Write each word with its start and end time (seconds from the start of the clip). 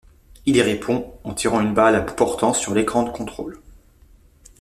Il 0.47 0.55
y 0.55 0.63
répond 0.63 1.13
en 1.23 1.35
tirant 1.35 1.61
une 1.61 1.75
balle 1.75 1.93
à 1.95 1.99
bout 1.99 2.15
portant 2.15 2.55
sur 2.55 2.73
l'écran 2.73 3.03
de 3.03 3.11
contrôle. 3.11 3.59